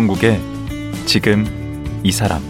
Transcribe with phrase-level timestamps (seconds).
[0.00, 0.40] 강원국의
[1.04, 1.44] 지금
[2.02, 2.40] 이 사람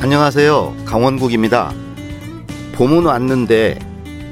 [0.00, 0.76] 안녕하세요.
[0.84, 1.72] 강원국입니다.
[2.74, 3.80] 봄은 왔는데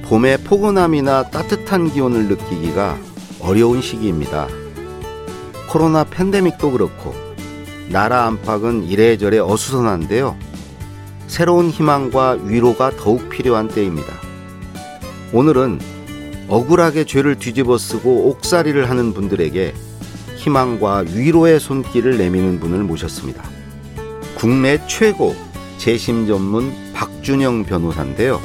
[0.04, 2.96] 봄의 포근함이나 따뜻한 기온을 느끼기가
[3.40, 4.46] 어려운 시기입니다.
[5.68, 7.14] 코로나 팬데믹도 그렇고
[7.88, 10.36] 나라 안팎은 이래저래 어수선한데요.
[11.26, 14.12] 새로운 희망과 위로가 더욱 필요한 때입니다.
[15.32, 15.99] 오늘은
[16.50, 19.72] 억울하게 죄를 뒤집어 쓰고 옥살이를 하는 분들에게
[20.36, 23.44] 희망과 위로의 손길을 내미는 분을 모셨습니다.
[24.34, 25.36] 국내 최고
[25.78, 28.40] 재심 전문 박준영 변호사인데요.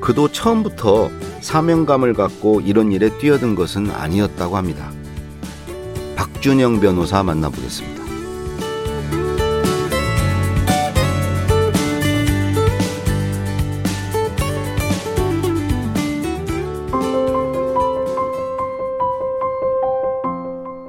[0.00, 1.10] 그도 처음부터
[1.40, 4.92] 사명감을 갖고 이런 일에 뛰어든 것은 아니었다고 합니다.
[6.14, 8.07] 박준영 변호사 만나보겠습니다.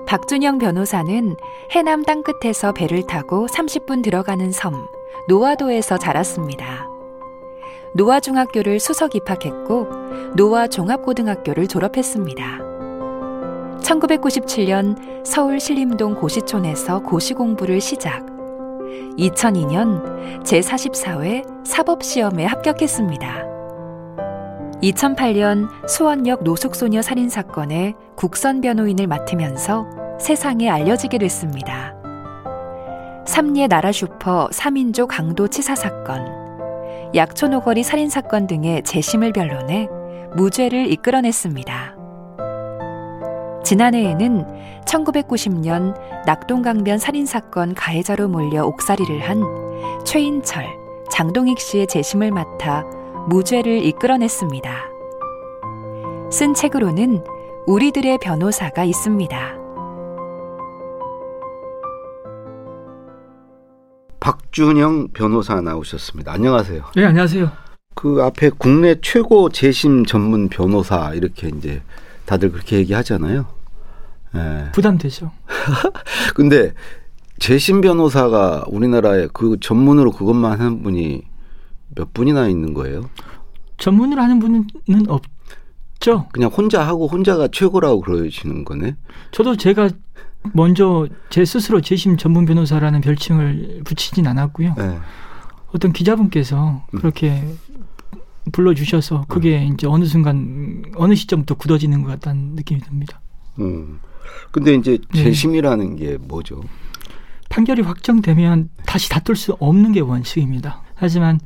[0.09, 1.35] 박준영 변호사는
[1.69, 4.73] 해남 땅끝에서 배를 타고 30분 들어가는 섬
[5.27, 6.87] 노화도에서 자랐습니다.
[7.93, 9.87] 노화중학교를 수석 입학했고
[10.35, 12.43] 노화종합고등학교를 졸업했습니다.
[13.83, 18.25] 1997년 서울 신림동 고시촌에서 고시 공부를 시작.
[19.19, 23.45] 2002년 제44회 사법시험에 합격했습니다.
[24.81, 31.95] 2008년 수원역 노숙소녀 살인사건의 국선 변호인을 맡으면서 세상에 알려지게 됐습니다.
[33.25, 36.25] 삼리의 나라 슈퍼 3인조 강도 치사 사건,
[37.15, 39.87] 약촌오거리 살인 사건 등의 재심을 변론해
[40.35, 41.95] 무죄를 이끌어냈습니다.
[43.63, 44.45] 지난해에는
[44.85, 45.95] 1990년
[46.25, 49.43] 낙동강변 살인 사건 가해자로 몰려 옥살이를 한
[50.05, 50.65] 최인철,
[51.11, 52.83] 장동익 씨의 재심을 맡아
[53.27, 54.71] 무죄를 이끌어냈습니다.
[56.31, 57.23] 쓴 책으로는
[57.67, 59.58] 우리들의 변호사가 있습니다.
[64.19, 66.31] 박준영 변호사 나오셨습니다.
[66.33, 66.83] 안녕하세요.
[66.95, 67.51] 네, 안녕하세요.
[67.95, 71.81] 그 앞에 국내 최고 재심 전문 변호사 이렇게 이제
[72.25, 73.45] 다들 그렇게 얘기하잖아요.
[74.35, 74.71] 예.
[74.71, 75.31] 부담되죠.
[76.35, 76.73] 근데
[77.39, 81.23] 재심 변호사가 우리나라에 그 전문으로 그것만 하는 분이
[81.95, 83.09] 몇 분이나 있는 거예요?
[83.77, 84.65] 전문으로 하는 분은
[85.07, 86.27] 없죠.
[86.31, 88.95] 그냥 혼자 하고 혼자가 최고라고 그러시는 거네.
[89.31, 89.89] 저도 제가
[90.53, 94.75] 먼저 제 스스로 재심 전문 변호사라는 별칭을 붙이진 않았고요.
[94.77, 94.99] 네.
[95.67, 96.99] 어떤 기자분께서 음.
[96.99, 97.43] 그렇게
[98.51, 99.73] 불러주셔서 그게 음.
[99.73, 103.21] 이제 어느 순간 어느 시점부터 굳어지는 것 같다는 느낌이 듭니다.
[103.59, 103.99] 음.
[104.51, 105.23] 근데 이제 네.
[105.23, 106.05] 재심이라는 네.
[106.05, 106.61] 게 뭐죠?
[107.49, 110.83] 판결이 확정되면 다시 다툴 수 없는 게 원칙입니다.
[110.95, 111.39] 하지만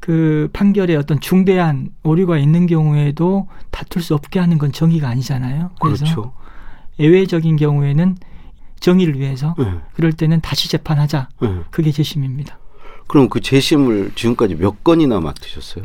[0.00, 5.70] 그 판결에 어떤 중대한 오류가 있는 경우에도 다툴 수 없게 하는 건 정의가 아니잖아요.
[5.80, 6.32] 그래서 그렇죠.
[6.98, 8.16] 예외적인 경우에는
[8.80, 9.66] 정의를 위해서 네.
[9.94, 11.28] 그럴 때는 다시 재판하자.
[11.40, 11.60] 네.
[11.70, 12.58] 그게 재심입니다.
[13.06, 15.84] 그럼 그 재심을 지금까지 몇 건이나 맡으셨어요?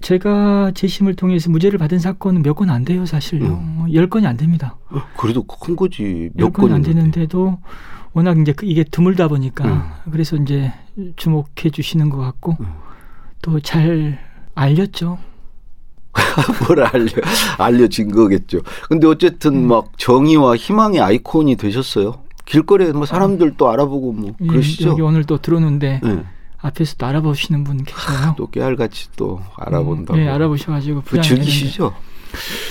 [0.00, 3.46] 제가 재심을 통해서 무죄를 받은 사건은 몇 건 안 돼요, 사실요.
[3.46, 3.86] 음.
[3.92, 4.76] 열 건이 안 됩니다.
[4.90, 6.30] 어, 그래도 큰 거지.
[6.34, 7.58] 몇 건이 안 되는데도
[8.12, 9.82] 워낙 이제 그 이게 드물다 보니까 음.
[10.10, 10.72] 그래서 이제
[11.16, 12.66] 주목해 주시는 것 같고 음.
[13.42, 14.18] 또잘
[14.54, 15.18] 알렸죠.
[16.66, 17.10] 뭘 알려
[17.58, 18.60] 알려진 거겠죠.
[18.88, 19.68] 근데 어쨌든 음.
[19.68, 22.21] 막 정의와 희망의 아이콘이 되셨어요.
[22.44, 24.90] 길거리에 뭐 사람들 또 알아보고 뭐 예, 그러시죠.
[24.90, 26.24] 여기 오늘 또 들어오는데 네.
[26.58, 28.34] 앞에서 또 알아보시는 분 계셔요.
[28.36, 30.18] 또 깨알같이 또 알아본다고.
[30.18, 31.94] 음, 네, 알아보셔가지고 그 즐기시죠.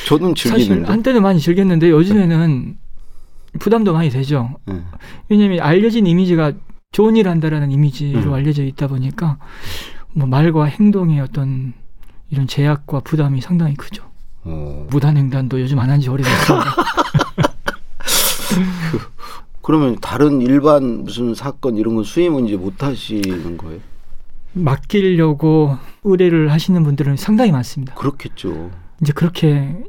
[0.07, 0.81] 저는 즐기는데.
[0.81, 3.59] 사실 한때는 많이 즐겼는데 요즘에는 네.
[3.59, 4.49] 부담도 많이 되죠.
[4.65, 4.81] 네.
[5.29, 6.53] 왜냐하면 알려진 이미지가
[6.91, 8.33] 좋은 일 한다라는 이미지로 음.
[8.33, 9.37] 알려져 있다 보니까
[10.13, 11.73] 뭐 말과 행동의 어떤
[12.29, 14.03] 이런 제약과 부담이 상당히 크죠.
[14.43, 14.87] 어.
[14.89, 16.75] 무단횡단도 요즘 안 한 지 오래됐습니다.
[19.61, 23.79] 그러면 다른 일반 무슨 사건 이런 건 수임은 이제 못 하시는 거예요?
[24.53, 27.93] 맡기려고 의뢰를 하시는 분들은 상당히 많습니다.
[27.95, 28.71] 그렇겠죠.
[29.01, 29.83] 이제 그렇게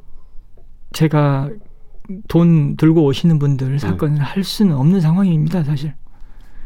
[0.92, 1.50] 제가
[2.28, 4.20] 돈 들고 오시는 분들 사건을 네.
[4.20, 5.94] 할 수는 없는 상황입니다, 사실.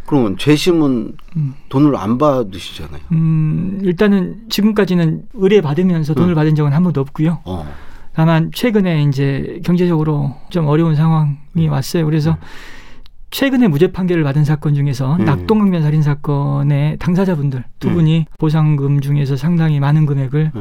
[0.06, 1.55] 그러면 재심은 음.
[1.69, 3.00] 돈을 안 받으시잖아요.
[3.12, 6.35] 음, 일단은 지금까지는 의뢰 받으면서 돈을 음.
[6.35, 7.41] 받은 적은 한 번도 없고요.
[7.44, 7.67] 어.
[8.12, 11.69] 다만 최근에 이제 경제적으로 좀 어려운 상황이 음.
[11.70, 12.05] 왔어요.
[12.05, 12.37] 그래서 음.
[13.31, 15.25] 최근에 무죄 판결을 받은 사건 중에서 음.
[15.25, 20.52] 낙동강변 살인 사건의 당사자분들 두 분이 보상금 중에서 상당히 많은 금액을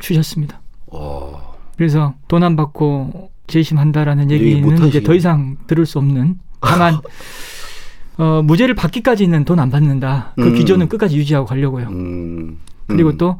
[0.00, 0.60] 주셨습니다.
[0.88, 1.54] 어.
[1.76, 6.98] 그래서 돈 안 받고 재심한다라는 얘기는 이제 더 이상 들을 수 없는 다만
[8.18, 10.32] 어, 무죄를 받기까지는 돈 안 받는다.
[10.36, 10.54] 그 음.
[10.54, 11.86] 기존은 끝까지 유지하고 가려고요.
[11.88, 12.58] 음.
[12.86, 13.38] 그리고 또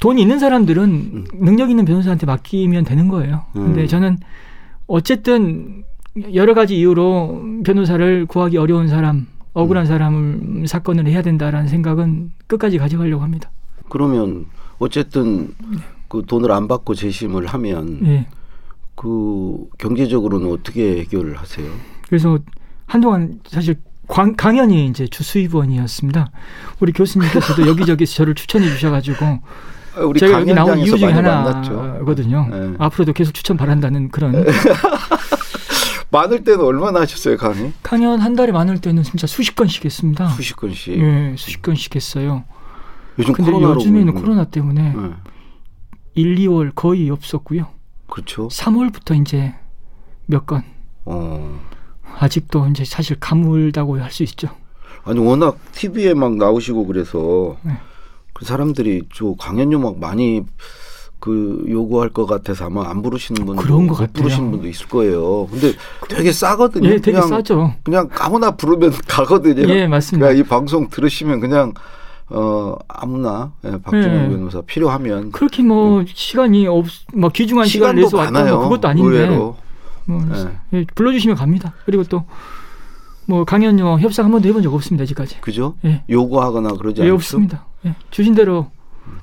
[0.00, 1.24] 돈이 있는 사람들은 음.
[1.34, 3.44] 능력 있는 변호사한테 맡기면 되는 거예요.
[3.52, 3.86] 근데 음.
[3.86, 4.18] 저는
[4.86, 5.84] 어쨌든
[6.34, 9.86] 여러 가지 이유로 변호사를 구하기 어려운 사람, 억울한 음.
[9.86, 13.50] 사람을 사건을 해야 된다라는 생각은 끝까지 가져가려고 합니다.
[13.88, 14.46] 그러면
[14.78, 15.54] 어쨌든
[16.08, 18.26] 그 돈을 안 받고 재심을 하면 네.
[18.94, 21.66] 그 경제적으로는 어떻게 해결을 하세요?
[22.08, 22.38] 그래서
[22.86, 23.76] 한동안 사실
[24.08, 26.30] 광, 강연이 이제 주 수입원이었습니다.
[26.80, 32.48] 우리 교수님께서도 여기저기 저를 추천해 주셔가지고 아, 제가 여기 나온 이유 중에 하나거든요.
[32.50, 32.74] 네.
[32.78, 34.44] 앞으로도 계속 추천 바란다는 그런.
[36.10, 37.72] 많을 때는 얼마나 하셨어요 강의?
[37.82, 40.28] 강연 한 달에 많을 때는 진짜 수십 건씩 했습니다.
[40.30, 40.98] 수십 건씩.
[41.00, 42.44] 네, 수십 건씩 했어요.
[43.18, 45.10] 요즘 근데 요즘에는 코로나 때문에 네.
[46.14, 47.66] 1, 2월 거의 없었고요.
[48.08, 48.48] 그렇죠.
[48.48, 49.54] 3월부터 이제
[50.26, 50.64] 몇 건.
[51.04, 51.60] 어.
[52.18, 54.48] 아직도 이제 사실 가물다고 할 수 있죠.
[55.04, 57.72] 아니 워낙 TV에 막 나오시고 그래서 네.
[58.32, 60.44] 그 사람들이 저 강연 요막 많이
[61.20, 64.12] 그 요구할 것 같아서 아마 안 부르시는 분도 그런 것 같아요.
[64.14, 65.46] 부르시는 분도 있을 거예요.
[65.50, 65.72] 근데
[66.08, 66.88] 되게 싸거든요.
[66.88, 67.74] 예, 되게 그냥, 싸죠.
[67.84, 69.68] 그냥 아무나 부르면 가거든요.
[69.68, 70.26] 예, 맞습니다.
[70.26, 71.72] 그러니까 이 방송 들으시면 그냥
[72.30, 74.28] 어 아무나 예, 박준영 예.
[74.28, 76.06] 변호사 필요하면 그렇게 뭐 예.
[76.08, 79.56] 시간이 없, 뭐 귀중한 시간을 내서 왔다 뭐 그것도 아닌데 의외로.
[80.06, 80.24] 뭐
[80.72, 80.78] 예.
[80.78, 80.86] 예.
[80.94, 81.74] 불러주시면 갑니다.
[81.84, 82.24] 그리고 또
[83.30, 85.40] 뭐 강연료 협상 한 번도 해본 적 없습니다 아직까지.
[85.40, 85.74] 그죠?
[85.84, 86.02] 예.
[86.10, 87.02] 요구하거나 그러지?
[87.02, 87.64] 예, 없습니다.
[87.86, 87.94] 예.
[88.10, 88.66] 주신 대로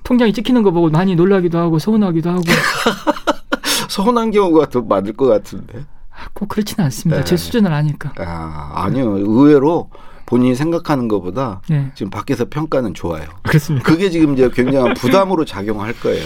[0.03, 2.41] 통장이 찍히는 거 보고 많이 놀라기도 하고 서운하기도 하고.
[3.89, 5.85] 서운한 경우가 더 많을 것 같은데.
[6.11, 7.21] 아, 꼭 그렇지는 않습니다.
[7.21, 7.25] 네.
[7.25, 8.11] 제 수준을 아니까.
[8.17, 9.17] 아, 아니요.
[9.17, 9.89] 의외로
[10.25, 11.91] 본인이 생각하는 것보다 네.
[11.95, 13.25] 지금 밖에서 평가는 좋아요.
[13.43, 13.85] 그렇습니다.
[13.85, 16.25] 그게 지금 이제 굉장한 부담으로 작용할 거예요.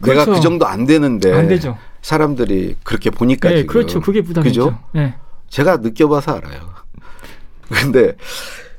[0.00, 0.20] 그렇죠.
[0.20, 1.76] 내가 그 정도 안 되는데 안 되죠.
[2.02, 4.00] 사람들이 그렇게 보니까 네, 지금 그렇죠.
[4.00, 4.76] 그게 부담이죠.
[4.92, 5.14] 네.
[5.48, 6.60] 제가 느껴봐서 알아요.
[7.70, 8.16] 근데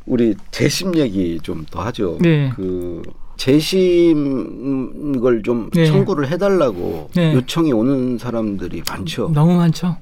[0.05, 2.17] 우리 재심 얘기 좀 더 하죠.
[2.19, 2.51] 네.
[2.55, 3.01] 그
[3.35, 5.85] 재심 걸좀 네.
[5.85, 7.33] 청구를 해달라고 네.
[7.33, 9.29] 요청이 오는 사람들이 많죠.
[9.33, 9.97] 너무 많죠.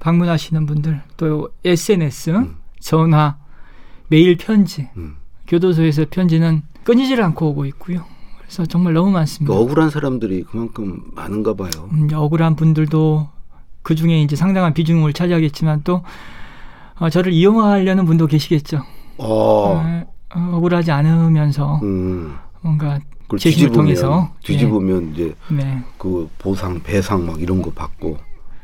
[0.00, 2.56] 방문하시는 분들 또 SNS, 음.
[2.80, 3.36] 전화,
[4.08, 5.16] 메일 편지, 음.
[5.46, 8.04] 교도소에서 편지는 끊이질 않고 오고 있고요.
[8.38, 9.54] 그래서 정말 너무 많습니다.
[9.54, 11.70] 그 억울한 사람들이 그만큼 많은가 봐요.
[11.92, 13.28] 음, 억울한 분들도
[13.82, 16.02] 그 중에 이제 상당한 비중을 차지하겠지만 또
[16.98, 18.78] 어, 저를 이용하려는 분도 계시겠죠.
[19.18, 19.26] 어.
[19.26, 22.34] 어, 억울하지 않으면서 음.
[22.62, 22.98] 뭔가
[23.38, 25.12] 재심을 통해서 뒤집으면 예.
[25.12, 25.82] 이제 네.
[25.98, 28.18] 그 보상 배상 막 이런 거 받고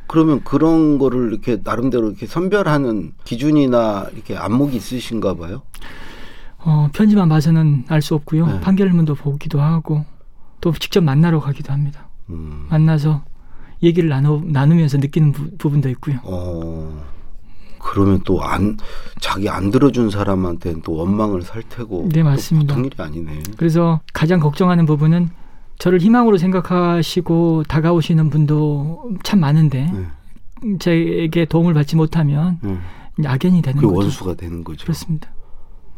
[0.06, 5.62] 그러면 그런 거를 이렇게 나름대로 이렇게 선별하는 기준이나 이렇게 안목이 있으신가 봐요.
[6.58, 8.46] 어, 편지만 봐서는 알 수 없고요.
[8.46, 8.60] 네.
[8.60, 10.04] 판결문도 보기도 하고
[10.60, 12.08] 또 직접 만나러 가기도 합니다.
[12.30, 12.66] 음.
[12.68, 13.22] 만나서
[13.82, 16.18] 얘기를 나누, 나누면서 느끼는 부, 분도 있고요.
[16.24, 17.04] 어.
[17.80, 18.76] 그러면 또 안
[19.20, 22.74] 자기 안 들어준 사람한테는 또 원망을 살 테고 네 맞습니다.
[22.74, 23.42] 보통 일이 아니네.
[23.56, 25.30] 그래서 가장 걱정하는 부분은
[25.78, 30.78] 저를 희망으로 생각하시고 다가오시는 분도 참 많은데 네.
[30.78, 32.78] 제게 도움을 받지 못하면 네.
[33.26, 33.98] 악연이 되는 그 거죠.
[34.00, 34.82] 원수가 되는 거죠.
[34.84, 35.30] 그렇습니다.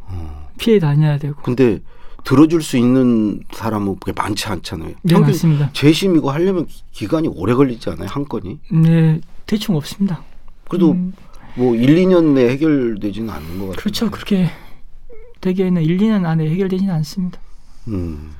[0.06, 0.49] 어.
[0.58, 1.40] 피해 다녀야 되고.
[1.42, 1.80] 근데
[2.25, 4.92] 들어줄 수 있는 사람은 그게 많지 않잖아요.
[5.02, 5.70] 네, 맞습니다.
[5.72, 8.08] 재심 이고 하려면 기간이 오래 걸리지 않아요?
[8.10, 8.58] 한 건이?
[8.72, 10.22] 네, 대충 없습니다.
[10.68, 11.14] 그래도 음.
[11.57, 13.76] 뭐 1, 2년 내에 해결되지는 않는 것 같아요.
[13.76, 14.11] 그렇죠.
[14.11, 14.50] 그렇게
[15.40, 17.38] 되기에는 1, 2년 안에 해결되지는 않습니다.
[17.88, 18.30] 음.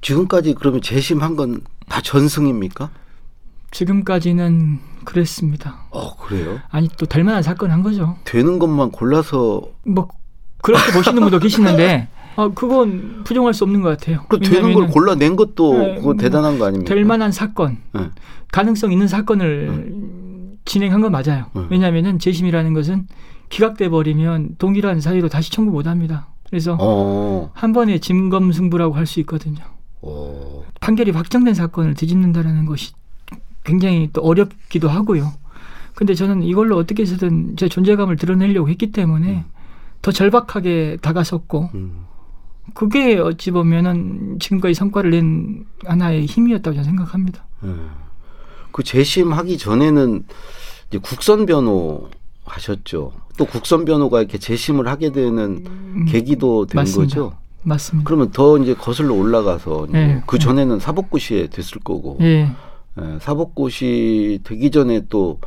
[0.00, 1.60] 지금까지 그러면 재심한 건
[1.90, 2.88] 다 전승입니까?
[3.72, 5.80] 지금까지는 그랬습니다.
[5.90, 6.60] 어, 그래요?
[6.70, 8.16] 아니 또 될 만한 사건 한 거죠.
[8.24, 10.08] 되는 것만 골라서 뭐
[10.62, 14.24] 그렇게 보시는 분도 계시는데 아 그건 부정할 수 없는 것 같아요.
[14.28, 16.94] 그 되는 걸 골라낸 것도 네, 그거 대단한 거 아닙니까?
[16.94, 18.08] 될 만한 사건, 네.
[18.52, 20.19] 가능성 있는 사건을 네.
[20.64, 21.46] 진행한 건 맞아요.
[21.54, 21.66] 네.
[21.70, 23.06] 왜냐하면은 재심이라는 것은
[23.48, 26.28] 기각돼 버리면 동일한 사유로 다시 청구 못 합니다.
[26.48, 27.50] 그래서 어.
[27.54, 29.58] 한 번에 진검 승부라고 할 수 있거든요.
[30.02, 30.64] 어.
[30.80, 32.92] 판결이 확정된 사건을 뒤집는다라는 것이
[33.64, 35.32] 굉장히 또 어렵기도 하고요.
[35.94, 39.44] 근데 저는 이걸로 어떻게 해서든 제 존재감을 드러내려고 했기 때문에 음.
[40.02, 42.04] 더 절박하게 다가섰고 음.
[42.74, 47.44] 그게 어찌 보면은 지금까지 성과를 낸 하나의 힘이었다고 저는 생각합니다.
[47.64, 47.90] 음.
[48.72, 50.24] 그 재심하기 전에는
[50.88, 52.08] 이제 국선 변호
[52.44, 53.12] 하셨죠.
[53.36, 57.14] 또 국선 변호가 이렇게 재심을 하게 되는 음, 계기도 된 맞습니다.
[57.14, 57.36] 거죠.
[57.62, 58.06] 맞습니다.
[58.06, 60.80] 그러면 더 이제 거슬러 올라가서 네, 그 전에는 네.
[60.80, 62.50] 사법고시에 됐을 거고 네.
[62.96, 65.38] 네, 사법고시 되기 전에 또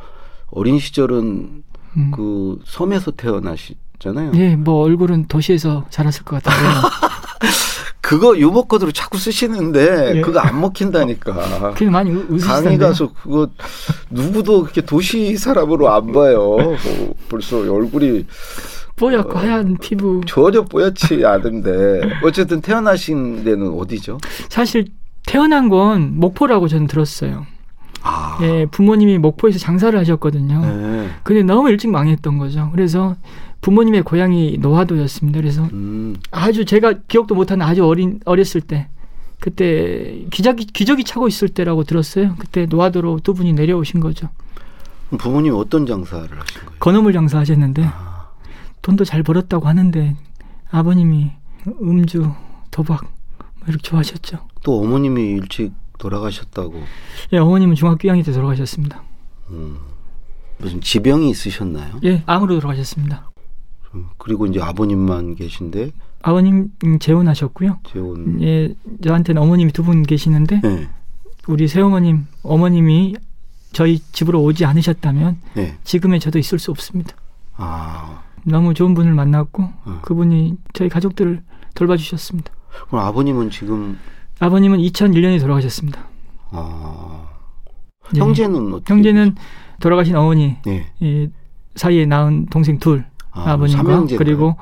[0.50, 1.62] 어린 시절은
[1.96, 2.10] 음.
[2.12, 4.32] 그 섬에서 태어나시 잖아요.
[4.34, 6.68] 예, 뭐 얼굴은 도시에서 자랐을 것 같아요.
[8.00, 10.20] 그거 유머 코드로 자꾸 쓰시는데 예.
[10.20, 11.72] 그거 안 먹힌다니까.
[11.72, 12.62] 그게 많이 웃으시던데.
[12.64, 13.48] 강의 가서 그거
[14.10, 16.38] 누구도 그렇게 도시 사람으로 안 봐요.
[16.40, 16.76] 뭐
[17.30, 18.26] 벌써 얼굴이
[18.96, 20.20] 뽀얗고 어, 하얀 피부.
[20.26, 24.18] 전혀 뽀얗지 않은데 어쨌든 태어나신 데는 어디죠?
[24.50, 24.86] 사실
[25.26, 27.46] 태어난 건 목포라고 저는 들었어요.
[28.02, 28.38] 아.
[28.42, 30.60] 예, 부모님이 목포에서 장사를 하셨거든요.
[30.60, 31.08] 네.
[31.22, 32.68] 근데 너무 일찍 망했던 거죠.
[32.72, 33.16] 그래서
[33.64, 35.40] 부모님의 고향이 노화도였습니다.
[35.40, 36.16] 그래서 음.
[36.30, 38.88] 아주 제가 기억도 못하는 아주 어린 어렸을 때
[39.40, 42.34] 그때 기저귀 기저귀 차고 있을 때라고 들었어요.
[42.38, 44.28] 그때 노화도로 두 분이 내려오신 거죠.
[45.16, 46.78] 부모님 어떤 장사를 하신 거예요?
[46.78, 48.28] 건어물 장사 하셨는데 아.
[48.82, 50.14] 돈도 잘 벌었다고 하는데
[50.70, 51.30] 아버님이
[51.80, 52.30] 음주,
[52.70, 53.00] 도박
[53.60, 54.46] 뭐 이렇게 좋아하셨죠.
[54.62, 56.82] 또 어머님이 일찍 돌아가셨다고.
[57.32, 59.02] 예, 어머님은 중학교 2학년 때 돌아가셨습니다.
[59.48, 59.78] 음,
[60.58, 62.00] 무슨 지병이 있으셨나요?
[62.04, 63.30] 예, 암으로 돌아가셨습니다.
[63.94, 65.90] 음, 그리고 이제 아버님만 계신데
[66.22, 66.70] 아버님
[67.00, 67.78] 재혼하셨고요.
[67.84, 68.40] 재혼.
[68.42, 70.88] 예, 저한테는 어머님이 두 분 계시는데 네.
[71.46, 73.14] 우리 새어머님, 어머님이
[73.72, 75.76] 저희 집으로 오지 않으셨다면 네.
[75.84, 77.14] 지금의 저도 있을 수 없습니다.
[77.56, 78.22] 아.
[78.44, 79.98] 너무 좋은 분을 만났고 어.
[80.02, 81.42] 그분이 저희 가족들을
[81.74, 82.52] 돌봐주셨습니다.
[82.88, 83.98] 그럼 아버님은 지금
[84.38, 86.06] 아버님은 2001년에 돌아가셨습니다.
[86.50, 87.28] 아.
[88.12, 88.20] 네.
[88.20, 89.34] 형제는 어떻게 형제는
[89.80, 90.86] 돌아가신 어머니 네.
[91.00, 91.28] 이
[91.74, 93.04] 사이에 낳은 동생 둘
[93.34, 94.56] 아, 버님과 그리고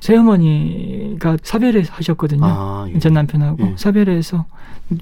[0.00, 2.44] 새어머니가 사별을 하셨거든요.
[2.44, 2.98] 아, 예.
[2.98, 3.74] 전 남편하고 예.
[3.76, 4.44] 사별해서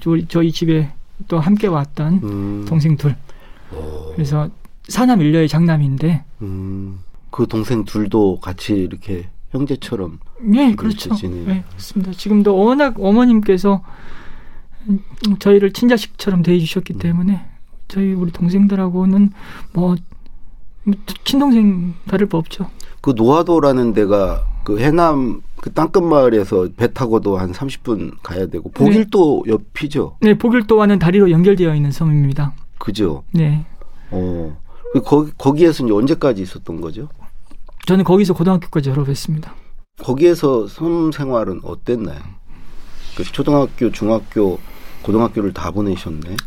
[0.05, 0.91] 우리 저희 집에
[1.27, 2.65] 또 함께 왔던 음.
[2.67, 3.15] 동생 둘.
[3.73, 4.13] 오.
[4.13, 4.49] 그래서
[4.87, 6.23] 사남 일녀의 장남인데.
[6.41, 6.99] 음.
[7.29, 10.19] 그 동생 둘도 같이 이렇게 형제처럼.
[10.41, 11.13] 네, 그렇죠.
[11.15, 11.47] 지내요.
[11.47, 12.11] 네, 그렇습니다.
[12.11, 13.81] 지금도 워낙 어머님께서
[15.39, 16.99] 저희를 친자식처럼 대해주셨기 음.
[16.99, 17.45] 때문에
[17.87, 19.31] 저희 우리 동생들하고는
[19.73, 19.95] 뭐
[21.23, 22.69] 친동생 다를 바 없죠.
[23.03, 29.43] 그 노화도라는 데가 그 해남 그 땅끝 마을에서 배 타고도 한 30분 가야 되고 보길도
[29.45, 29.51] 네.
[29.51, 30.15] 옆이죠.
[30.21, 32.53] 네, 보길도와는 다리로 연결되어 있는 섬입니다.
[32.79, 33.23] 그죠.
[33.33, 33.65] 네.
[34.09, 34.57] 어.
[34.93, 37.09] 그 거기 거기에서 이제 언제까지 있었던 거죠?
[37.87, 39.53] 저는 거기서 고등학교까지 졸업했습니다.
[39.99, 42.19] 거기에서 섬 생활은 어땠나요?
[43.17, 44.59] 그 초등학교, 중학교,
[45.01, 46.37] 고등학교를 다 보내셨네.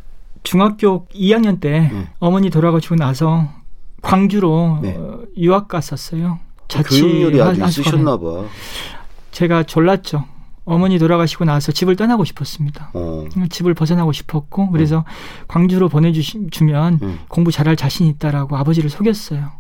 [0.43, 2.09] 중학교 2학년 때 네.
[2.19, 3.47] 어머니 돌아가시고 나서
[4.07, 4.95] 광주로 네.
[4.97, 6.39] 어, 유학 갔었어요.
[6.69, 8.45] 자취 교육열이 아주 있으셨나 봐.
[9.33, 10.25] 제가 졸랐죠.
[10.65, 12.91] 어머니 돌아가시고 나서 집을 떠나고 싶었습니다.
[12.95, 13.25] 어.
[13.51, 15.05] 집을 벗어나고 싶었고 그래서 어.
[15.49, 17.19] 광주로 보내주면 음.
[17.29, 19.51] 공부 잘할 자신 있다라고 아버지를 속였어요.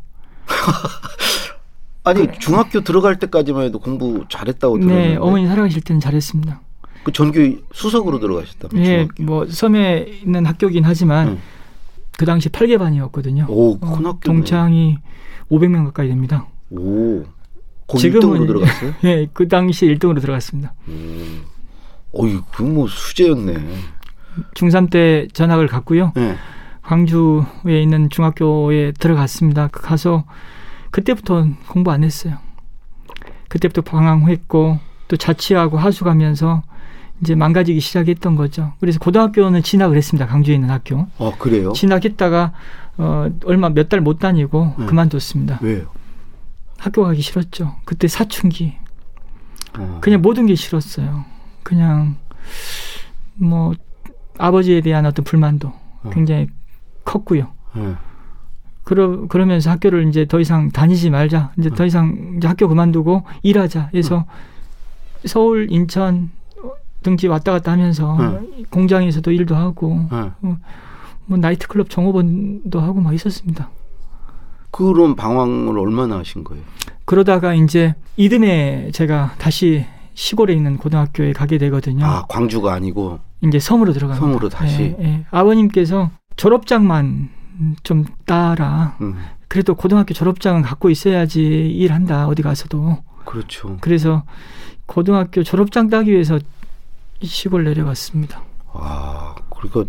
[2.04, 5.08] 아니 중학교 들어갈 때까지만 해도 공부 잘했다고 들었는데.
[5.08, 6.60] 네, 어머니 살아계실 때는 잘했습니다.
[7.02, 8.82] 그 전교 수석으로 들어가셨다면?
[8.82, 11.42] 네, 뭐 섬에 있는 학교긴 하지만 음.
[12.16, 13.46] 그 당시 8개 반이었거든요.
[13.48, 14.20] 오, 큰 어, 학교.
[14.20, 14.98] 동창이
[15.50, 16.46] 500명 가까이 됩니다.
[16.70, 17.24] 오.
[17.96, 18.94] 지금은 1등으로 들어갔어요?
[19.04, 20.74] 예, 그 당시 1등으로 들어갔습니다.
[20.88, 21.42] 음.
[22.12, 23.54] 어이, 그뭐 수제였네.
[24.54, 26.12] 중3 때 전학을 갔고요.
[26.16, 26.36] 네.
[26.82, 29.68] 광주에 있는 중학교에 들어갔습니다.
[29.68, 30.24] 가서
[30.90, 32.38] 그때부터 공부 안 했어요.
[33.48, 36.62] 그때부터 방황했고 또 자취하고 하수 가면서
[37.22, 38.72] 이제 망가지기 시작했던 거죠.
[38.80, 40.26] 그래서 고등학교는 진학을 했습니다.
[40.26, 41.06] 강주에 있는 학교.
[41.18, 41.72] 아 그래요?
[41.72, 42.52] 진학했다가
[42.98, 44.86] 어 얼마 몇 달 못 다니고 네.
[44.86, 45.58] 그만뒀습니다.
[45.62, 45.86] 왜요?
[46.78, 47.76] 학교 가기 싫었죠.
[47.84, 48.74] 그때 사춘기.
[49.78, 49.98] 어.
[50.02, 51.24] 그냥 모든 게 싫었어요.
[51.62, 52.16] 그냥
[53.34, 53.72] 뭐
[54.38, 55.68] 아버지에 대한 어떤 불만도
[56.02, 56.10] 어.
[56.12, 56.48] 굉장히
[57.04, 57.48] 컸고요.
[57.74, 57.94] 네.
[58.84, 61.52] 그러 그러면서 학교를 이제 더 이상 다니지 말자.
[61.58, 61.74] 이제 어.
[61.74, 63.90] 더 이상 이제 학교 그만두고 일하자.
[63.94, 64.26] 해서 어.
[65.24, 66.30] 서울, 인천
[67.06, 68.64] 등지 왔다 갔다 하면서 네.
[68.68, 70.30] 공장에서도 일도 하고 네.
[70.42, 70.58] 어,
[71.26, 73.70] 뭐 나이트클럽 종업원도 하고 막 있었습니다.
[74.72, 76.64] 그런 방황을 얼마나 하신 거예요?
[77.04, 82.04] 그러다가 이제 이듬해 제가 다시 시골에 있는 고등학교에 가게 되거든요.
[82.04, 84.26] 아 광주가 아니고 이제 섬으로 들어갑니다.
[84.26, 84.96] 섬으로 다시.
[84.98, 85.26] 예, 예.
[85.30, 87.28] 아버님께서 졸업장만
[87.84, 88.96] 좀 따라.
[89.00, 89.14] 음.
[89.46, 92.98] 그래도 고등학교 졸업장은 갖고 있어야지 일한다 어디 가서도.
[93.24, 93.76] 그렇죠.
[93.80, 94.24] 그래서
[94.86, 96.38] 고등학교 졸업장 따기 위해서
[97.22, 98.42] 시골 내려갔습니다.
[98.72, 99.84] 아, 그러니까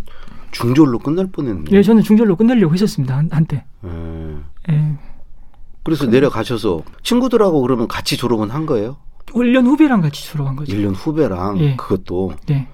[0.51, 1.65] 중졸로 끝날 뻔했네요.
[1.71, 3.17] 예, 저는 중졸로 끝내려고 했었습니다.
[3.17, 3.65] 한, 한때.
[3.85, 4.37] 예.
[4.73, 4.97] 예.
[5.83, 8.97] 그래서 그, 내려가셔서 친구들하고 그러면 같이 졸업은 한 거예요?
[9.27, 10.73] 1년 후배랑 같이 졸업한 거죠.
[10.75, 11.75] 1년 후배랑 예.
[11.75, 12.67] 그것도 네.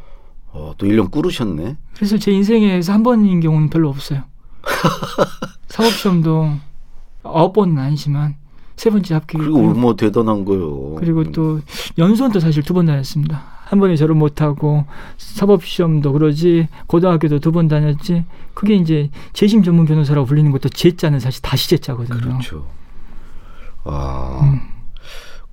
[0.51, 1.77] 어, 또 1년 꾸르셨네.
[1.95, 4.23] 그래서 제 인생에서 한 번인 경우는 별로 없어요.
[5.67, 6.51] 사법시험도
[7.23, 8.35] 아홉 번은 아니지만
[8.75, 9.39] 세 번째 합격.
[9.39, 10.95] 그리고 뭐 대단한 거요.
[10.95, 11.59] 그리고 또
[11.97, 13.41] 연수원도 사실 두 번 다녔습니다.
[13.65, 14.85] 한 번에 졸업 못하고
[15.17, 21.41] 사법시험도 그러지 고등학교도 두 번 다녔지 그게 이제 재심 전문 변호사라고 불리는 것도 제자는 사실
[21.41, 22.19] 다시 제자거든요.
[22.19, 22.67] 그렇죠.
[23.83, 24.59] 아 음.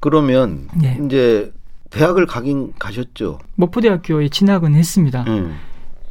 [0.00, 0.98] 그러면 네.
[1.04, 1.52] 이제
[1.90, 3.38] 대학을 가긴 가셨죠.
[3.56, 5.24] 목포대학교에 진학은 했습니다.
[5.28, 5.56] 음.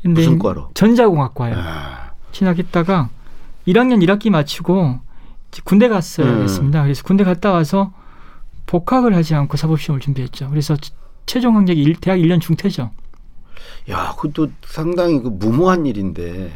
[0.01, 0.70] 근데 무슨 과로?
[0.74, 1.56] 전자공학과요.
[1.58, 2.12] 아.
[2.32, 3.10] 진학했다가
[3.68, 5.00] 1학년 1학기 마치고
[5.63, 6.44] 군대 갔어야 음.
[6.44, 6.84] 했습니다.
[6.84, 7.91] 그래서 군대 갔다 와서
[8.68, 10.50] 복학을 하지 않고 사법시험을 준비했죠.
[10.50, 10.75] 그래서
[11.29, 12.89] 최종 학력이 대학 1년 중퇴죠.
[13.91, 16.51] 야, 그것도 상당히 그 무모한 일인데.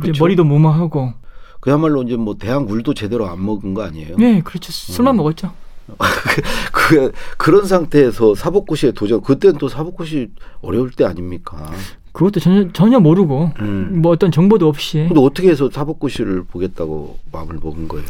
[0.00, 0.24] 그렇죠?
[0.24, 1.12] 머리도 무모하고.
[1.60, 4.16] 그야말로 이제 뭐 대학 물도 제대로 안 먹은 거 아니에요?
[4.16, 4.72] 네, 그렇죠.
[4.72, 5.18] 술만 음.
[5.18, 5.52] 먹었죠.
[6.72, 10.30] 그, 그런 상태에서 사법고시에 도전, 그때는 또 사법고시
[10.62, 11.70] 어려울 때 아닙니까?
[12.10, 14.02] 그것도 전혀, 전혀 모르고, 음.
[14.02, 15.06] 뭐 어떤 정보도 없이.
[15.06, 18.06] 근데 어떻게 해서 사법고시를 보겠다고 마음을 먹은 거예요?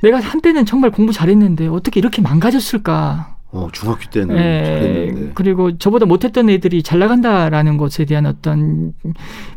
[0.00, 3.39] 내가 한때는 정말 공부 잘했는데 어떻게 이렇게 망가졌을까?
[3.52, 5.32] 어, 중학교 때는 예, 잘했는데.
[5.34, 8.92] 그리고 저보다 못했던 애들이 잘 나간다라는 것에 대한 어떤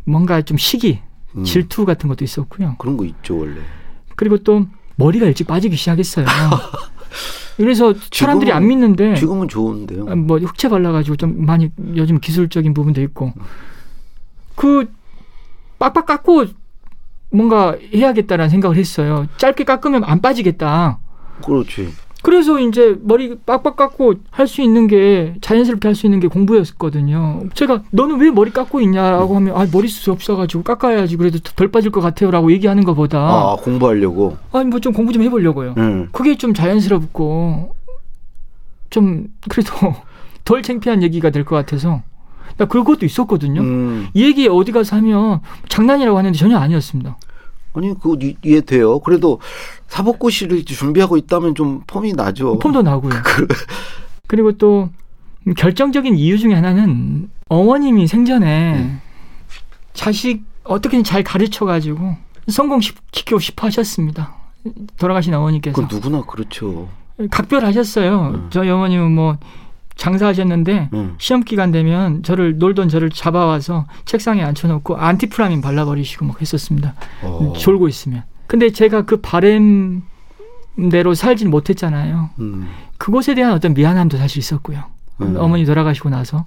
[0.04, 1.00] 뭔가 좀 시기,
[1.36, 1.44] 음.
[1.44, 2.76] 질투 같은 것도 있었고요.
[2.80, 3.62] 그런 거 있죠, 원래.
[4.16, 6.26] 그리고 또 머리가 일찍 빠지기 시작했어요.
[7.58, 10.08] 그래서 사람들이 안 믿는데 지금은 좋은데요.
[10.10, 13.32] 아, 뭐 흑채 발라가지고 좀 많이 요즘 기술적인 부분도 있고
[14.56, 14.90] 그
[15.78, 16.46] 빡빡 깎고
[17.30, 19.28] 뭔가 해야겠다라는 생각을 했어요.
[19.38, 21.00] 짧게 깎으면 안 빠지겠다.
[21.46, 21.94] 그렇지.
[22.24, 27.44] 그래서 이제 머리 빡빡 깎고 할 수 있는 게 자연스럽게 할 수 있는 게 공부였거든요.
[27.54, 32.00] 제가 너는 왜 머리 깎고 있냐라고 하면 아 머리숱이 없어가지고 깎아야지 그래도 덜 빠질 것
[32.02, 35.76] 같아요라고 얘기하는 것보다 아 공부하려고 아니 뭐 좀 공부 좀 해보려고요.
[35.78, 36.10] 음.
[36.14, 37.76] 그게 좀 자연스럽고
[38.90, 39.72] 좀 그래도
[40.46, 42.02] 덜 창피한 얘기가 될 것 같아서
[42.58, 43.62] 나 그것도 있었거든요.
[43.62, 44.08] 음.
[44.14, 47.18] 이 얘기 어디 가서 하면 장난이라고 하는데 전혀 아니었습니다.
[47.76, 48.16] 아니 그거
[48.46, 49.00] 이해돼요.
[49.00, 49.40] 그래도
[49.94, 52.58] 사법고시를 준비하고 있다면 좀 폼이 나죠.
[52.58, 53.14] 폼도 나고요.
[54.28, 54.90] 그리고 또
[55.56, 58.98] 결정적인 이유 중에 하나는 어머님이 생전에 네.
[59.94, 62.16] 자식 어떻게든 잘 가르쳐 가지고
[62.48, 64.36] 성공시키고 싶어 하셨습니다.
[64.98, 65.88] 돌아가신 어머니께서.
[65.88, 66.90] 그 누구나 그렇죠.
[67.30, 68.32] 각별하셨어요.
[68.32, 68.40] 네.
[68.50, 69.38] 저희 어머님은 뭐
[69.96, 71.16] 장사하셨는데 음.
[71.20, 76.96] 시험 기간 되면 저를 놀던 저를 잡아와서 책상에 앉혀놓고 안티프라민 발라버리시고 막 했었습니다.
[77.22, 77.54] 어.
[77.56, 78.24] 졸고 있으면.
[78.48, 80.04] 근데 제가 그 바램대로
[81.16, 82.30] 살진 못했잖아요.
[82.40, 82.68] 음.
[82.98, 84.84] 그곳에 대한 어떤 미안함도 사실 있었고요.
[85.22, 85.36] 음.
[85.38, 86.46] 어머니 돌아가시고 나서.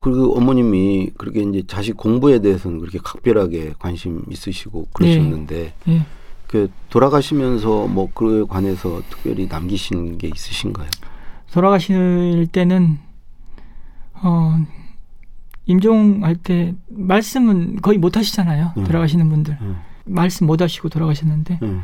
[0.00, 5.94] 그리고 어머님이 그렇게 이제 자식 공부에 대해서는 그렇게 각별하게 관심 있으시고 그러셨는데 네.
[5.94, 6.06] 네.
[6.46, 10.88] 그 돌아가시면서 뭐 그에 관해서 특별히 남기신 게 있으신가요?
[11.52, 12.98] 돌아가실 때는
[14.22, 14.58] 어
[15.64, 18.72] 임종할 때 말씀은 거의 못 하시잖아요.
[18.76, 18.84] 음.
[18.84, 19.76] 돌아가시는 분들 음.
[20.04, 21.82] 말씀 못 하시고 돌아가셨는데 음.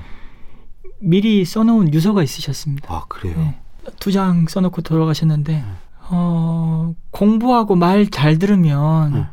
[1.00, 2.92] 미리 써놓은 유서가 있으셨습니다.
[2.92, 3.36] 아 그래요?
[3.38, 3.58] 네.
[3.98, 5.64] 두장 써놓고 돌아가셨는데
[6.10, 9.28] 어 공부하고 말 잘 들으면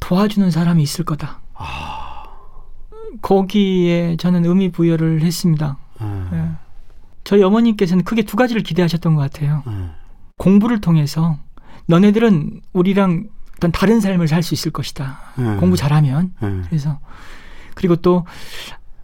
[0.00, 1.40] 도와주는 사람이 있을 거다.
[1.54, 2.24] 아.
[3.22, 5.78] 거기에 저는 의미 부여를 했습니다.
[6.30, 6.50] 네.
[7.24, 9.62] 저희 어머님께서는 크게 두 가지를 기대하셨던 것 같아요.
[9.66, 9.92] 음.
[10.38, 11.38] 공부를 통해서
[11.86, 15.18] 너네들은 우리랑 어떤 다른 삶을 살 수 있을 것이다.
[15.38, 15.56] 음.
[15.58, 16.34] 공부 잘하면.
[16.42, 16.64] 음.
[16.68, 16.98] 그래서
[17.76, 18.24] 그리고 또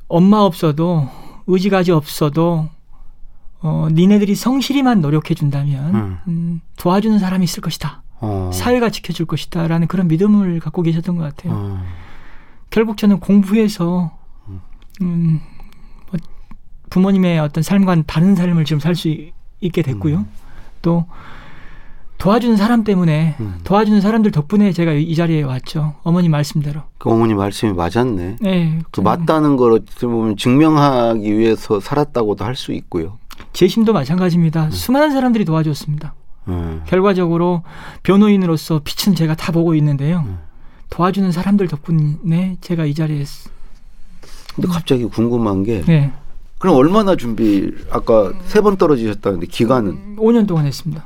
[0.09, 1.09] 엄마 없어도
[1.47, 2.69] 의지가지 없어도
[3.61, 6.19] 어, 니네들이 성실히만 노력해 준다면 음.
[6.27, 8.03] 음, 도와주는 사람이 있을 것이다.
[8.21, 8.51] 어.
[8.53, 11.53] 사회가 지켜줄 것이다라는 그런 믿음을 갖고 계셨던 것 같아요.
[11.55, 11.85] 어.
[12.71, 14.11] 결국 저는 공부해서
[14.49, 14.61] 음,
[15.03, 15.41] 음
[16.91, 19.09] 부모님의 어떤 삶과는 다른 삶을 지금 살 수
[19.61, 20.19] 있게 됐고요.
[20.19, 20.29] 음.
[20.81, 21.07] 또
[22.23, 23.59] 도와주는 사람 때문에 음.
[23.65, 25.95] 도와주는 사람들 덕분에 제가 이 자리에 왔죠.
[26.05, 26.83] 어머니 말씀대로.
[26.99, 28.37] 그 어머니 말씀이 맞았네.
[28.41, 28.79] 네.
[28.93, 33.19] 그 맞다는 걸 어떻게 보면 증명하기 위해서 살았다고도 할 수 있고요.
[33.55, 34.67] 재심도 마찬가지입니다.
[34.67, 34.71] 음.
[34.71, 36.15] 수많은 사람들이 도와줬습니다.
[36.47, 36.83] 음.
[36.87, 37.65] 결과적으로
[38.05, 40.23] 변호인으로서 빛은 제가 다 보고 있는데요.
[40.25, 40.39] 음.
[40.91, 43.25] 도와주는 사람들 덕분에 제가 이 자리에.
[44.55, 46.13] 근데 갑자기 궁금한 게 네.
[46.61, 51.05] 그럼 얼마나 준비 아까 세 번 떨어지셨다는데 기간은 5년 동안 했습니다.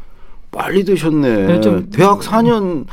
[0.57, 1.47] 빨리 되셨네.
[1.47, 2.87] 네, 좀, 대학 4년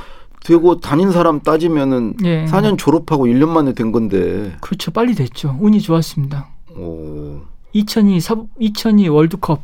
[0.44, 2.46] 되고 다닌 사람 따지면은 예.
[2.46, 4.56] 4년 졸업하고 1년 만에 된 건데.
[4.60, 4.92] 그렇죠.
[4.92, 5.58] 빨리 됐죠.
[5.62, 6.50] 운이 좋았습니다.
[6.76, 7.42] 오.
[7.72, 9.64] 2002 사, 2002 월드컵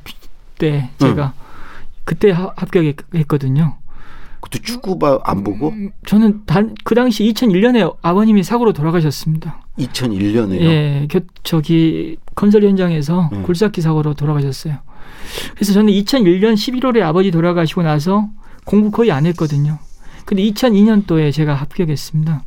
[0.58, 1.46] 때 제가 응.
[2.06, 3.76] 그때 하, 합격했거든요.
[4.42, 5.70] 그때 축구 안 보고?
[5.70, 9.62] 음, 저는 단, 그 당시 2001년에 아버님이 사고로 돌아가셨습니다.
[9.78, 10.62] 2001년에요?
[10.62, 13.44] 예, 겨, 저기 건설 현장에서 음.
[13.44, 14.78] 굴삭기 사고로 돌아가셨어요.
[15.56, 18.30] 그래서 저는 2001년 11월에 아버지 돌아가시고 나서
[18.66, 19.80] 공부 거의 안 했거든요.
[20.26, 22.44] 근데 2002년도에 제가 합격했습니다.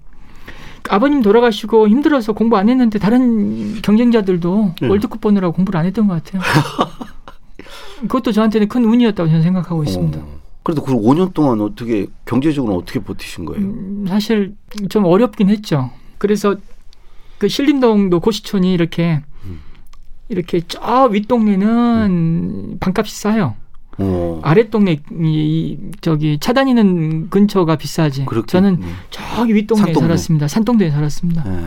[0.88, 4.88] 아버님 돌아가시고 힘들어서 공부 안 했는데 다른 경쟁자들도 네.
[4.88, 6.42] 월드컵 보느라고 공부를 안 했던 것 같아요.
[8.02, 10.18] 그것도 저한테는 큰 운이었다고 저는 생각하고 있습니다.
[10.18, 10.42] 어.
[10.62, 13.64] 그래도 그 5년 동안 어떻게 경제적으로 어떻게 버티신 거예요?
[13.64, 14.54] 음, 사실
[14.88, 15.90] 좀 어렵긴 했죠.
[16.18, 16.56] 그래서
[17.38, 19.31] 그 신림동도 고시촌이 이렇게 음.
[20.32, 22.76] 이렇게 저 윗동네는 음.
[22.80, 23.54] 반값이 싸요.
[23.98, 24.40] 어.
[24.42, 28.24] 아랫 동네 이 저기 차 다니는 근처가 비싸지.
[28.24, 28.94] 그렇게, 저는 음.
[29.10, 30.06] 저기 윗동네에 산동네.
[30.08, 30.48] 살았습니다.
[30.48, 31.44] 산동네에 살았습니다.
[31.44, 31.66] 네.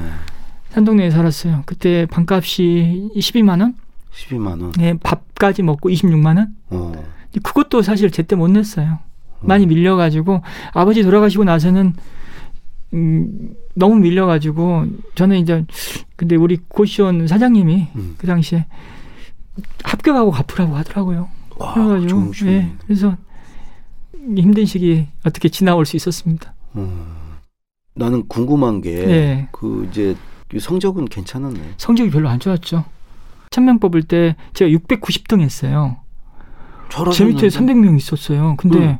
[0.72, 1.64] 산동네에 살았어요.
[1.66, 3.76] 그때 반값이 12만 원?
[4.14, 4.72] 12만 원.
[4.72, 6.48] 네, 밥까지 먹고 26만 원.
[6.72, 6.92] 어.
[7.44, 9.00] 그것도 사실 제때 못 냈어요.
[9.42, 9.70] 많이 음.
[9.70, 10.42] 밀려 가지고
[10.74, 11.94] 아버지 돌아가시고 나서는
[12.96, 15.66] 음, 너무 밀려가지고 저는 이제
[16.16, 18.16] 근데 우리 고시원 사장님이 음.
[18.18, 18.66] 그 당시에
[19.84, 21.30] 합격하고 갚으라고 하더라고요.
[21.58, 23.18] 와, 그래가지고 예, 그래서
[24.14, 26.54] 힘든 시기 어떻게 지나올 수 있었습니다.
[26.76, 27.16] 음.
[27.94, 29.48] 나는 궁금한 게그 네.
[29.90, 30.16] 이제
[30.60, 31.76] 성적은 괜찮았네.
[31.78, 32.86] 성적이 별로 안 좋았죠.
[33.52, 35.98] 천명 뽑을 때 제가 690등 했어요.
[37.14, 38.56] 제 밑에 300명 있었어요.
[38.58, 39.00] 근데 응.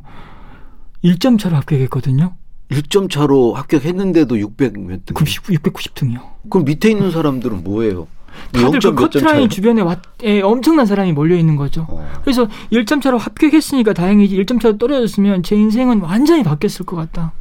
[1.04, 2.34] 1점 차로 합격했거든요.
[2.70, 5.14] 1점 차로 합격했는데도 600 몇 등.
[5.14, 6.20] 90, 690등이요.
[6.50, 8.08] 그럼 밑에 있는 사람들은 뭐예요?
[8.52, 11.86] 다들 그 커트라인 주변에 왔, 예, 엄청난 사람이 몰려 있는 거죠.
[11.88, 12.06] 어.
[12.22, 17.32] 그래서 1점 차로 합격했으니까 다행이지 1점 차로 떨어졌으면 제 인생은 완전히 바뀌었을 것 같다.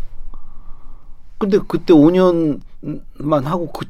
[1.38, 3.86] 근데 그때 5년만 하고 그,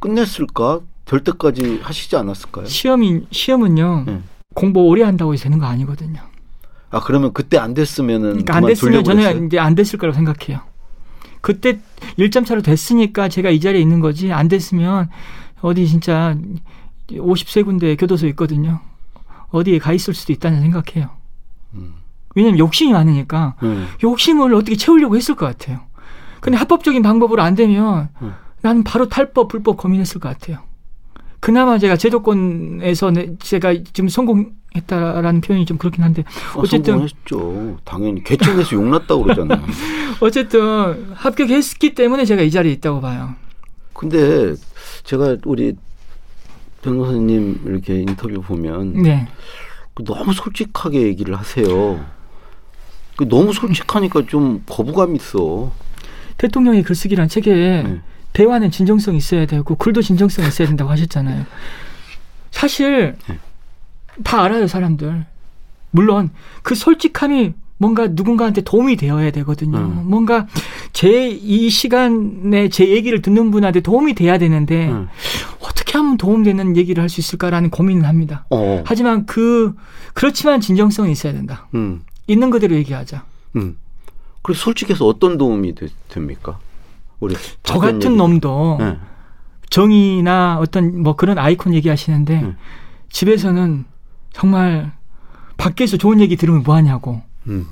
[0.00, 0.80] 끝냈을까?
[1.04, 2.66] 될 때까지 하시지 않았을까요?
[2.66, 4.04] 시험이 시험은요.
[4.06, 4.20] 네.
[4.54, 6.20] 공부 오래 한다고 해서 되는 거 아니거든요.
[6.90, 9.46] 아 그러면 그때 안 됐으면은 그러니까 안 됐으면 저는?
[9.46, 10.60] 이제 안 됐을 거라고 생각해요.
[11.48, 11.80] 그때
[12.18, 15.08] 1점 차로 됐으니까 제가 이 자리에 있는 거지 안 됐으면
[15.62, 16.36] 어디 진짜
[17.08, 18.80] 50세 군데 교도소 있거든요.
[19.48, 21.08] 어디에 가 있을 수도 있다는 생각해요.
[21.72, 21.94] 음.
[22.34, 23.88] 왜냐면 욕심이 많으니까 음.
[24.02, 25.80] 욕심을 어떻게 채우려고 했을 것 같아요.
[26.40, 28.34] 근데 합법적인 방법으로 안 되면 음.
[28.60, 30.58] 나는 바로 탈법, 불법 고민했을 것 같아요.
[31.40, 37.78] 그나마 제가 제도권에서 제가 지금 성공 했다라는 표현이 좀 그렇긴 한데 아, 어쨌든 아, 성공했죠.
[37.84, 39.62] 당연히 개천에서 용났다고 그러잖아요.
[40.20, 43.34] 어쨌든 합격했기 때문에 제가 이 자리에 있다고 봐요.
[43.92, 44.54] 근데
[45.04, 45.74] 제가 우리
[46.82, 49.28] 변호사님 이렇게 인터뷰 보면 네.
[49.94, 52.04] 그 너무 솔직하게 얘기를 하세요.
[53.16, 55.72] 그 너무 솔직하니까 좀 거부감 있어.
[56.36, 58.00] 대통령의 글쓰기란 책에 네.
[58.32, 61.44] 대화는 진정성 있어야 되고 글도 진정성 있어야 된다고 하셨잖아요.
[62.52, 63.38] 사실 네.
[64.24, 65.26] 다 알아요 사람들.
[65.90, 66.30] 물론
[66.62, 69.78] 그 솔직함이 뭔가 누군가한테 도움이 되어야 되거든요.
[69.78, 70.02] 음.
[70.06, 70.46] 뭔가
[70.92, 75.08] 제 이 시간에 제 얘기를 듣는 분한테 도움이 돼야 되는데 음.
[75.60, 78.44] 어떻게 하면 도움되는 얘기를 할 수 있을까라는 고민을 합니다.
[78.50, 78.82] 어.
[78.84, 79.74] 하지만 그
[80.14, 81.68] 그렇지만 진정성이 있어야 된다.
[81.74, 82.02] 음.
[82.26, 83.24] 있는 그대로 얘기하자.
[83.56, 83.76] 음.
[84.42, 86.58] 그래서 솔직해서 어떤 도움이 되, 됩니까?
[87.20, 88.08] 우리 저 같은 얘기.
[88.16, 88.96] 놈도 네.
[89.70, 92.52] 정의나 어떤 뭐 그런 아이콘 얘기하시는데 네.
[93.10, 93.84] 집에서는
[94.38, 94.92] 정말
[95.56, 97.20] 밖에서 좋은 얘기 들으면 뭐 하냐고.
[97.48, 97.66] 음.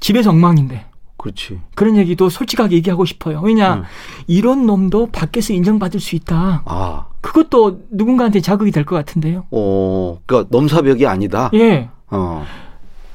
[0.00, 0.86] 집에서 엉망인데.
[1.16, 1.60] 그렇지.
[1.74, 3.40] 그런 얘기도 솔직하게 얘기하고 싶어요.
[3.42, 3.82] 왜냐 음.
[4.26, 6.62] 이런 놈도 밖에서 인정받을 수 있다.
[6.64, 7.06] 아.
[7.20, 9.46] 그것도 누군가한테 자극이 될 것 같은데요.
[9.50, 11.50] 어, 그러니까 넘사벽이 아니다.
[11.54, 11.88] 예.
[12.10, 12.44] 어.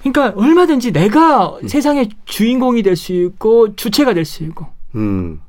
[0.01, 1.67] 그러니까 얼마든지 내가 음.
[1.67, 4.67] 세상의 주인공이 될 수 있고 주체가 될 수 있고.
[4.95, 5.41] 음.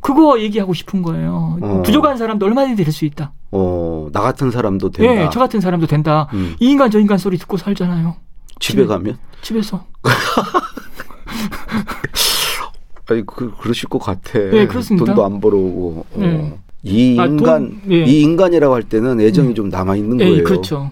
[0.00, 1.58] 그거 얘기하고 싶은 거예요.
[1.60, 1.82] 어.
[1.84, 3.32] 부족한 사람도 얼마든지 될 수 있다.
[3.50, 5.12] 어, 나 같은 사람도 된다.
[5.14, 6.28] 네, 저 같은 사람도 된다.
[6.34, 6.54] 음.
[6.60, 8.14] 이 인간 저 인간 소리 듣고 살잖아요.
[8.60, 9.18] 집에, 집에 가면?
[9.42, 9.84] 집에서.
[13.10, 14.38] 아니 그 그러실 것 같아.
[14.38, 15.06] 네, 그렇습니다.
[15.06, 16.06] 돈도 안 벌어오고.
[16.12, 16.18] 어.
[16.20, 16.58] 네.
[16.82, 18.04] 이 인간 아, 돈, 네.
[18.04, 19.54] 이 인간이라고 할 때는 애정이 음.
[19.54, 20.44] 좀 남아 있는 네, 거예요.
[20.44, 20.90] 그렇죠.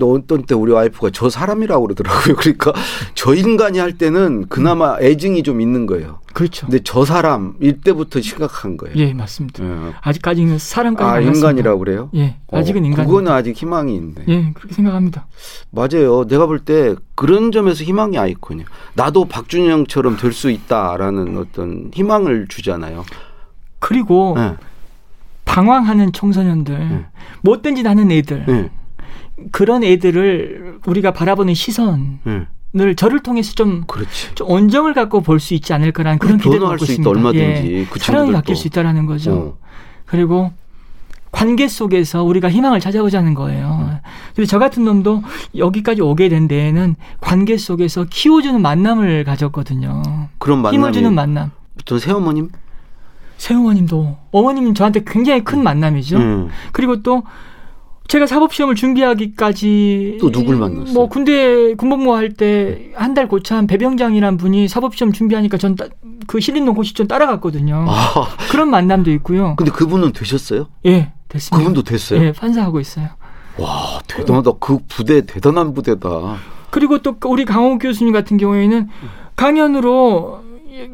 [0.00, 2.36] 어떤 때 우리 와이프가 저 사람이라고 그러더라고요.
[2.40, 2.72] 그러니까
[3.14, 6.20] 저 인간이 할 때는 그나마 애증이 좀 있는 거예요.
[6.32, 6.66] 그렇죠.
[6.66, 8.94] 근데 저 사람 이때부터 심각한 거예요.
[8.96, 9.64] 예, 맞습니다.
[9.64, 9.92] 예.
[10.00, 12.10] 아직까지는 사람까지 아, 인간이라고 그래요?
[12.14, 13.06] 예, 아직은 어, 인간.
[13.06, 14.24] 그거는 아직 희망이 있네.
[14.28, 15.26] 예, 그렇게 생각합니다.
[15.70, 16.26] 맞아요.
[16.26, 18.66] 내가 볼 때 그런 점에서 희망이 아이콘이에요.
[18.94, 23.04] 나도 박준영처럼 될 수 있다라는 어떤 희망을 주잖아요.
[23.78, 24.56] 그리고 예.
[25.44, 27.06] 방황하는 청소년들, 예.
[27.42, 28.44] 못된 짓 하는 애들.
[28.48, 28.70] 예.
[29.50, 32.20] 그런 애들을 우리가 바라보는 시선.
[32.74, 32.80] 음.
[32.80, 33.84] 을 저를 통해서 좀,
[34.34, 37.08] 좀 온정을 갖고 볼 수 있지 않을까라는 그런 기대를 갖고 있습니다.
[37.10, 39.32] 얼마든지 예, 그 사랑이 바뀔 수 있다라는 거죠.
[39.34, 39.58] 어.
[40.06, 40.52] 그리고
[41.32, 43.88] 관계 속에서 우리가 희망을 찾아보자는 거예요.
[43.90, 43.98] 음.
[44.34, 45.22] 근데 저 같은 놈도
[45.56, 50.28] 여기까지 오게 된 데에는 관계 속에서 키워주는 만남을 가졌거든요.
[50.38, 51.50] 그런 만남 힘을 주는 만남.
[51.84, 52.50] 전 새어머님?
[53.38, 56.16] 새어머님도 어머님 저한테 굉장히 큰 만남이죠.
[56.16, 56.48] 음.
[56.72, 57.22] 그리고 또
[58.08, 60.92] 제가 사법 시험을 준비하기까지 또 누굴 만났어요?
[60.94, 65.76] 뭐 군대 군복무 할 때 한 달 고참 배병장이란 분이 사법 시험 준비하니까 전
[66.28, 67.84] 그 신림동 고시촌 따라갔거든요.
[67.88, 68.28] 아.
[68.50, 69.56] 그런 만남도 있고요.
[69.56, 70.68] 근데 그분은 되셨어요?
[70.86, 71.58] 예, 됐습니다.
[71.58, 72.22] 그분도 됐어요?
[72.22, 73.08] 예, 판사하고 있어요.
[73.58, 74.52] 와, 대단하다.
[74.60, 76.36] 그 부대 대단한 부대다.
[76.70, 78.88] 그리고 또 우리 강호 교수님 같은 경우에는
[79.34, 80.40] 강연으로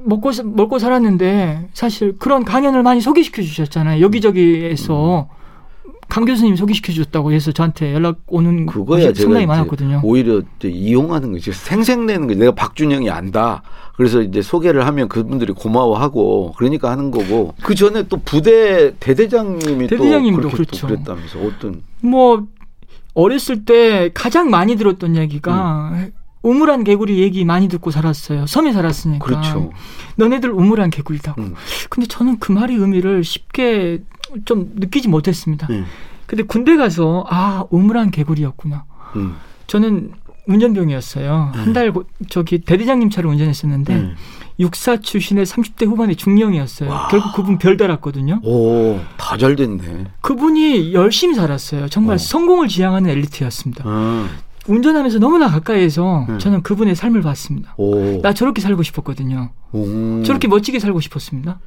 [0.04, 4.00] 먹고 먹고 살았는데 사실 그런 강연을 많이 소개시켜 주셨잖아요.
[4.02, 5.37] 여기저기에서 음.
[6.08, 10.00] 강 교수님 소개시켜 주셨다고 해서 저한테 연락 오는 그거야 상당히 많았거든요.
[10.02, 11.52] 오히려 이용하는 거지.
[11.52, 12.38] 생색내는 거지.
[12.38, 13.62] 내가 박준영이 안다.
[13.96, 20.42] 그래서 이제 소개를 하면 그분들이 고마워하고 그러니까 하는 거고 그 전에 또 부대 대대장님이 대대장님도
[20.42, 20.86] 또 그렇죠.
[20.86, 22.46] 또 그랬다면서 어떤 뭐
[23.14, 26.12] 어렸을 때 가장 많이 들었던 얘기가 음.
[26.42, 28.46] 우물한 개구리 얘기 많이 듣고 살았어요.
[28.46, 29.24] 섬에 살았으니까.
[29.24, 29.70] 그렇죠.
[30.16, 31.42] 너네들 우물한 개구리다고.
[31.42, 31.54] 음.
[31.90, 34.02] 근데 저는 그 말의 의미를 쉽게
[34.44, 35.66] 좀 느끼지 못했습니다.
[35.70, 35.86] 음.
[36.26, 38.84] 근데 군대 가서 아 우물한 개구리였구나.
[39.16, 39.36] 음.
[39.66, 40.12] 저는
[40.46, 41.52] 운전병이었어요.
[41.54, 41.60] 음.
[41.60, 41.92] 한달
[42.28, 44.14] 저기 대대장님 차를 운전했었는데 음.
[44.60, 46.90] 육사 출신의 30대 후반의 중령이었어요.
[46.90, 47.08] 와.
[47.08, 48.40] 결국 그분 별 달았거든요.
[48.42, 50.06] 오, 다 잘 됐네.
[50.20, 51.88] 그분이 열심히 살았어요.
[51.88, 52.18] 정말 어.
[52.18, 53.84] 성공을 지향하는 엘리트였습니다.
[53.88, 54.28] 음.
[54.68, 56.38] 운전하면서 너무나 가까이에서 음.
[56.38, 57.74] 저는 그분의 삶을 봤습니다.
[57.78, 58.20] 오.
[58.20, 59.50] 나 저렇게 살고 싶었거든요.
[59.72, 60.22] 오.
[60.22, 61.58] 저렇게 멋지게 살고 싶었습니다.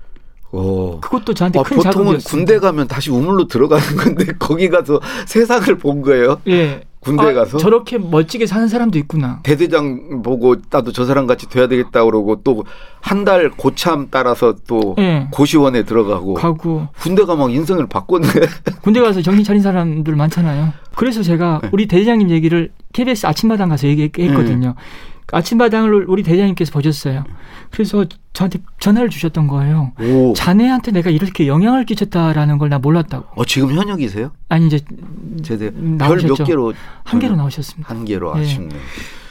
[0.51, 0.99] 오.
[0.99, 2.29] 그것도 저한테 아, 큰 보통은 자극이었습니다.
[2.29, 6.39] 군대 가면 다시 우물로 들어가는 건데 거기 가서 세상을 본 거예요.
[6.47, 6.83] 예.
[7.01, 9.39] 군대 아, 가서 저렇게 멋지게 사는 사람도 있구나.
[9.43, 12.63] 대대장 보고 나도 저 사람 같이 돼야 되겠다 그러고 또
[13.03, 15.27] 한 달 고참 따라서 또 네.
[15.31, 18.27] 고시원에 들어가고 가고 군대가 막 인생을 바꿨네.
[18.83, 20.71] 군대 가서 정신 차린 사람들 많잖아요.
[20.95, 21.69] 그래서 제가 네.
[21.71, 24.67] 우리 대대장님 얘기를 KBS 아침마당 가서 얘기했거든요.
[24.67, 24.73] 네.
[25.31, 27.23] 아침마당을 우리 대장님께서 보셨어요.
[27.69, 29.93] 그래서 저한테 전화를 주셨던 거예요.
[29.99, 30.33] 오.
[30.33, 33.25] 자네한테 내가 이렇게 영향을 끼쳤다라는 걸 나 몰랐다고.
[33.35, 34.31] 어 지금 현역이세요?
[34.49, 34.79] 아니 이제
[35.43, 37.89] 제대 별몇 개로 한 개로 나오셨습니다.
[37.89, 38.41] 한 개로 예.
[38.41, 38.75] 아쉽네.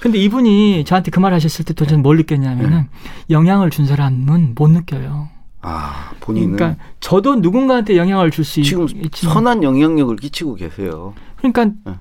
[0.00, 2.87] 근데 이분이 저한테 그 말 하셨을 때또 저는 뭘 느꼈냐면은 네.
[3.31, 5.29] 영향을 준 사람은 못 느껴요.
[5.62, 11.12] 아 본인은 그러니까 저도 누군가한테 영향을 줄 수 있지만 선한 영향력을 끼치고 계세요.
[11.37, 11.94] 그러니까 네.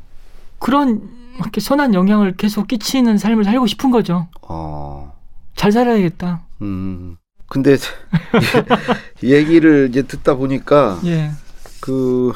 [0.60, 1.02] 그런
[1.40, 4.28] 이렇게 선한 영향을 계속 끼치는 삶을 살고 싶은 거죠.
[4.42, 5.14] 어.
[5.56, 6.42] 잘 살아야겠다.
[6.62, 7.18] 음.
[7.48, 7.78] 근데
[9.24, 11.32] 얘기를 이제 듣다 보니까 예.
[11.82, 12.32] 그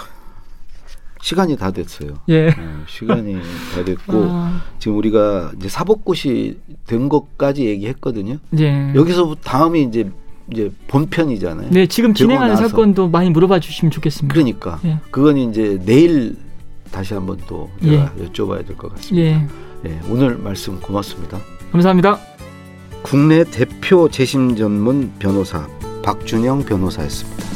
[1.21, 2.15] 시간이 다 됐어요.
[2.29, 2.47] 예.
[2.47, 2.55] 네,
[2.87, 3.35] 시간이
[3.73, 4.61] 다 됐고 아.
[4.79, 8.37] 지금 우리가 이제 사법고시 된 것까지 얘기했거든요.
[8.59, 8.93] 예.
[8.95, 10.11] 여기서 다음이 이제
[10.51, 11.69] 이제 본편이잖아요.
[11.71, 14.33] 네, 지금 진행하는 사건도 많이 물어봐 주시면 좋겠습니다.
[14.33, 14.99] 그러니까 예.
[15.11, 16.35] 그건 이제 내일
[16.93, 18.25] 다시 한번 또 제가 예.
[18.25, 19.17] 여쭤봐야 될 것 같습니다.
[19.17, 19.47] 예.
[19.89, 19.99] 예.
[20.09, 21.39] 오늘 말씀 고맙습니다.
[21.71, 22.19] 감사합니다.
[23.01, 25.67] 국내 대표 재심 전문 변호사
[26.03, 27.52] 박준영 변호사였습니다.